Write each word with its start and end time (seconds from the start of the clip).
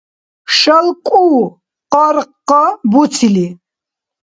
Шалкӏу 0.57 1.29
къаркъа 1.91 2.63
буцили… 2.91 3.47